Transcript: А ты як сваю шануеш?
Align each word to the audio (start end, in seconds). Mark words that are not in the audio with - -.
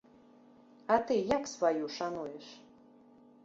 А 0.95 0.97
ты 1.11 1.19
як 1.37 1.43
сваю 1.53 1.93
шануеш? 1.99 2.45